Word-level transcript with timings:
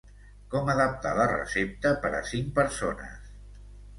Com 0.53 0.71
adaptar 0.73 1.09
la 1.19 1.27
recepta 1.31 1.93
per 2.05 2.11
a 2.19 2.23
cinc 2.31 2.49
persones? 2.57 3.31